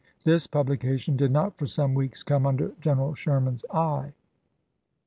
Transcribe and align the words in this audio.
This 0.23 0.47
publi 0.47 0.79
cation 0.79 1.15
did 1.15 1.29
not 1.31 1.59
for 1.59 1.67
some 1.67 1.93
weeks 1.93 2.23
come 2.23 2.47
under 2.47 2.71
General 2.81 3.13
Sherman's 3.13 3.63
eye. 3.69 4.13